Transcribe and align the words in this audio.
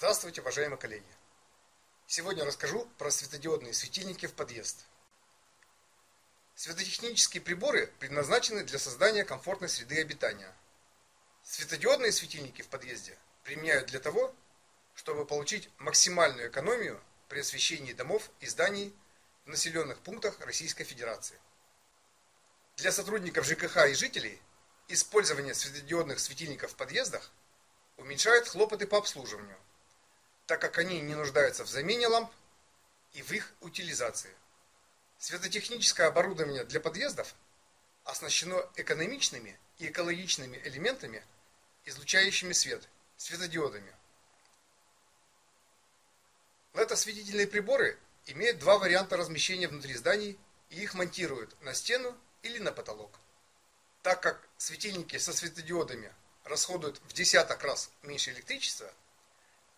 Здравствуйте, 0.00 0.40
уважаемые 0.40 0.78
коллеги! 0.78 1.04
Сегодня 2.06 2.46
расскажу 2.46 2.88
про 2.96 3.10
светодиодные 3.10 3.74
светильники 3.74 4.24
в 4.24 4.32
подъезд. 4.32 4.86
Светотехнические 6.54 7.42
приборы 7.42 7.92
предназначены 7.98 8.64
для 8.64 8.78
создания 8.78 9.26
комфортной 9.26 9.68
среды 9.68 10.00
обитания. 10.00 10.56
Светодиодные 11.42 12.12
светильники 12.12 12.62
в 12.62 12.68
подъезде 12.68 13.14
применяют 13.44 13.88
для 13.88 14.00
того, 14.00 14.34
чтобы 14.94 15.26
получить 15.26 15.68
максимальную 15.76 16.48
экономию 16.48 16.98
при 17.28 17.40
освещении 17.40 17.92
домов 17.92 18.30
и 18.40 18.46
зданий 18.46 18.96
в 19.44 19.50
населенных 19.50 19.98
пунктах 19.98 20.40
Российской 20.40 20.84
Федерации. 20.84 21.38
Для 22.76 22.90
сотрудников 22.90 23.44
ЖКХ 23.44 23.90
и 23.90 23.92
жителей 23.92 24.40
использование 24.88 25.52
светодиодных 25.52 26.20
светильников 26.20 26.72
в 26.72 26.76
подъездах 26.76 27.30
уменьшает 27.98 28.48
хлопоты 28.48 28.86
по 28.86 28.96
обслуживанию– 28.96 29.58
так 30.50 30.60
как 30.60 30.78
они 30.78 31.00
не 31.00 31.14
нуждаются 31.14 31.64
в 31.64 31.68
замене 31.68 32.08
ламп 32.08 32.28
и 33.12 33.22
в 33.22 33.30
их 33.30 33.52
утилизации. 33.60 34.34
Светотехническое 35.16 36.08
оборудование 36.08 36.64
для 36.64 36.80
подъездов 36.80 37.36
оснащено 38.02 38.68
экономичными 38.74 39.56
и 39.78 39.86
экологичными 39.86 40.60
элементами, 40.64 41.22
излучающими 41.84 42.52
свет, 42.52 42.82
светодиодами. 43.16 43.94
LED-осветительные 46.72 47.46
приборы 47.46 47.96
имеют 48.26 48.58
два 48.58 48.76
варианта 48.78 49.16
размещения 49.16 49.68
внутри 49.68 49.94
зданий 49.94 50.36
и 50.70 50.82
их 50.82 50.94
монтируют 50.94 51.54
на 51.62 51.74
стену 51.74 52.18
или 52.42 52.58
на 52.58 52.72
потолок. 52.72 53.20
Так 54.02 54.20
как 54.20 54.48
светильники 54.56 55.16
со 55.16 55.32
светодиодами 55.32 56.12
расходуют 56.42 57.00
в 57.06 57.12
десяток 57.12 57.62
раз 57.62 57.92
меньше 58.02 58.32
электричества, 58.32 58.92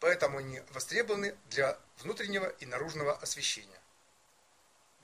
поэтому 0.02 0.38
они 0.38 0.60
востребованы 0.70 1.36
для 1.48 1.78
внутреннего 1.98 2.48
и 2.48 2.66
наружного 2.66 3.16
освещения. 3.18 3.80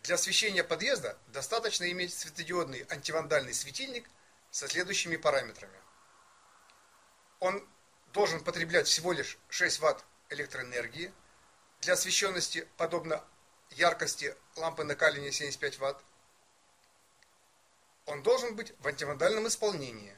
Для 0.02 0.16
освещения 0.16 0.64
подъезда 0.64 1.16
достаточно 1.28 1.88
иметь 1.92 2.12
светодиодный 2.12 2.84
антивандальный 2.90 3.54
светильник 3.54 4.10
со 4.50 4.66
следующими 4.66 5.16
параметрами. 5.16 5.78
Он 7.38 7.64
должен 8.12 8.42
потреблять 8.42 8.88
всего 8.88 9.12
лишь 9.12 9.38
6 9.50 9.78
Вт 9.78 10.04
электроэнергии. 10.30 11.14
Для 11.80 11.92
освещенности, 11.92 12.66
подобно 12.76 13.24
яркости 13.70 14.34
лампы 14.56 14.82
накаливания 14.82 15.30
75 15.30 15.78
Вт. 15.78 16.02
Он 18.06 18.24
должен 18.24 18.56
быть 18.56 18.74
в 18.80 18.88
антивандальном 18.88 19.46
исполнении, 19.46 20.16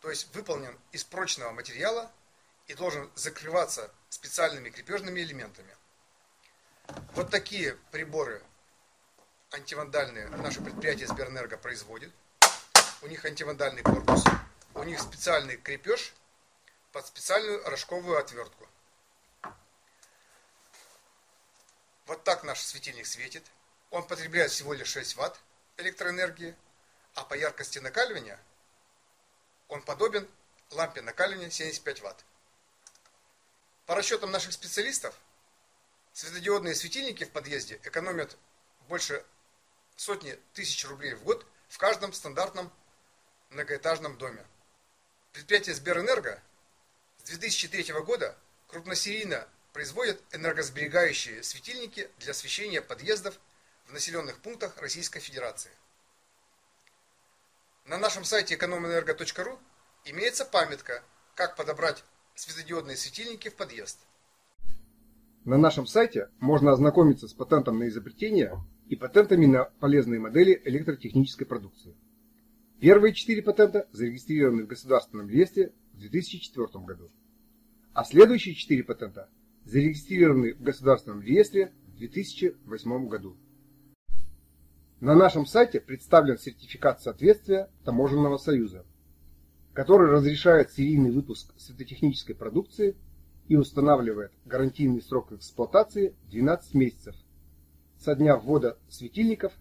то 0.00 0.10
есть 0.10 0.34
выполнен 0.34 0.76
из 0.90 1.04
прочного 1.04 1.52
материала 1.52 2.10
и 2.66 2.74
должен 2.74 3.10
закрываться 3.14 3.90
специальными 4.08 4.70
крепежными 4.70 5.20
элементами. 5.20 5.74
Вот 7.14 7.30
такие 7.30 7.74
приборы 7.90 8.42
антивандальные 9.52 10.28
наше 10.28 10.60
предприятие 10.60 11.06
Сберэнерго 11.06 11.56
производит. 11.56 12.12
У 13.02 13.06
них 13.06 13.24
антивандальный 13.24 13.82
корпус, 13.82 14.24
у 14.74 14.82
них 14.82 15.00
специальный 15.00 15.56
крепеж 15.56 16.12
под 16.92 17.06
специальную 17.06 17.62
рожковую 17.68 18.18
отвертку. 18.18 18.68
Вот 22.06 22.22
так 22.24 22.44
наш 22.44 22.60
светильник 22.60 23.06
светит. 23.06 23.44
Он 23.90 24.06
потребляет 24.06 24.50
всего 24.50 24.72
лишь 24.72 24.88
6 24.88 25.16
Вт 25.16 25.40
электроэнергии, 25.76 26.56
а 27.14 27.24
по 27.24 27.34
яркости 27.34 27.78
накаливания 27.78 28.40
он 29.68 29.82
подобен 29.82 30.28
лампе 30.70 31.02
накаливания 31.02 31.50
75 31.50 32.00
Вт. 32.00 32.24
По 33.86 33.94
расчетам 33.94 34.32
наших 34.32 34.52
специалистов, 34.52 35.14
светодиодные 36.12 36.74
светильники 36.74 37.22
в 37.22 37.30
подъезде 37.30 37.80
экономят 37.84 38.36
больше 38.88 39.24
сотни 39.94 40.36
тысяч 40.54 40.84
рублей 40.86 41.14
в 41.14 41.22
год 41.22 41.46
в 41.68 41.78
каждом 41.78 42.12
стандартном 42.12 42.72
многоэтажном 43.50 44.18
доме. 44.18 44.44
Предприятие 45.32 45.76
Сберэнерго 45.76 46.42
с 47.18 47.28
2003 47.28 47.92
года 48.02 48.36
крупносерийно 48.66 49.48
производит 49.72 50.20
энергосберегающие 50.32 51.44
светильники 51.44 52.10
для 52.18 52.32
освещения 52.32 52.82
подъездов 52.82 53.38
в 53.86 53.92
населенных 53.92 54.40
пунктах 54.40 54.76
Российской 54.78 55.20
Федерации. 55.20 55.70
На 57.84 57.98
нашем 57.98 58.24
сайте 58.24 58.56
экономэнерго.ру 58.56 59.60
имеется 60.04 60.44
памятка, 60.44 61.04
как 61.36 61.54
подобрать 61.54 62.02
светодиодные 62.36 62.96
светильники 62.96 63.48
в 63.48 63.56
подъезд. 63.56 64.06
На 65.44 65.56
нашем 65.56 65.86
сайте 65.86 66.28
можно 66.38 66.72
ознакомиться 66.72 67.28
с 67.28 67.32
патентом 67.32 67.78
на 67.78 67.88
изобретение 67.88 68.60
и 68.88 68.96
патентами 68.96 69.46
на 69.46 69.64
полезные 69.64 70.20
модели 70.20 70.60
электротехнической 70.64 71.46
продукции. 71.46 71.94
Первые 72.78 73.14
четыре 73.14 73.42
патента 73.42 73.88
зарегистрированы 73.92 74.64
в 74.64 74.66
Государственном 74.66 75.30
реестре 75.30 75.72
в 75.94 75.98
2004 75.98 76.84
году, 76.84 77.08
а 77.94 78.04
следующие 78.04 78.54
четыре 78.54 78.84
патента 78.84 79.30
зарегистрированы 79.64 80.54
в 80.54 80.62
Государственном 80.62 81.22
реестре 81.22 81.72
в 81.86 81.96
2008 81.96 83.08
году. 83.08 83.36
На 85.00 85.14
нашем 85.14 85.46
сайте 85.46 85.80
представлен 85.80 86.38
сертификат 86.38 87.00
соответствия 87.00 87.70
Таможенного 87.84 88.36
союза– 88.36 88.84
который 89.76 90.10
разрешает 90.10 90.72
серийный 90.72 91.10
выпуск 91.10 91.52
светотехнической 91.58 92.34
продукции 92.34 92.96
и 93.46 93.56
устанавливает 93.56 94.32
гарантийный 94.46 95.02
срок 95.02 95.32
эксплуатации 95.32 96.16
12 96.30 96.72
месяцев 96.72 97.14
со 97.98 98.14
дня 98.14 98.38
ввода 98.38 98.78
светильников 98.88 99.52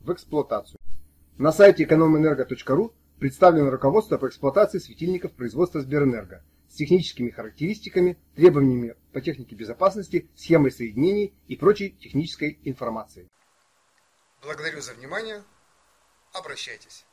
в 0.00 0.12
эксплуатацию. 0.12 0.78
На 1.38 1.50
сайте 1.50 1.82
экономэнерго.ру 1.82 2.94
представлено 3.18 3.70
руководство 3.70 4.16
по 4.16 4.28
эксплуатации 4.28 4.78
светильников 4.78 5.32
производства 5.32 5.80
Сберэнерго 5.80 6.44
с 6.68 6.74
техническими 6.74 7.30
характеристиками, 7.30 8.16
требованиями 8.36 8.94
по 9.12 9.20
технике 9.20 9.56
безопасности, 9.56 10.30
схемой 10.36 10.70
соединений 10.70 11.34
и 11.48 11.56
прочей 11.56 11.90
технической 11.90 12.60
информацией. 12.62 13.26
Благодарю 14.40 14.80
за 14.80 14.94
внимание. 14.94 15.42
Обращайтесь. 16.32 17.04